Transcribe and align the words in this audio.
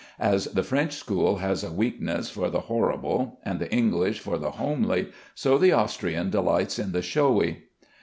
As 0.19 0.45
the 0.45 0.63
French 0.63 0.93
school 0.95 1.35
has 1.35 1.63
a 1.63 1.71
weakness 1.71 2.27
for 2.27 2.49
the 2.49 2.61
horrible, 2.61 3.37
and 3.45 3.59
the 3.59 3.71
English 3.71 4.17
for 4.19 4.39
the 4.39 4.49
homely, 4.53 5.09
so 5.35 5.59
the 5.59 5.73
Austrian 5.73 6.31
delights 6.31 6.79
in 6.79 6.91
the 6.91 7.03
showy. 7.03 7.65